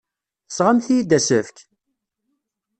[0.47, 1.57] Tesɣamt-iyi-d asefk?!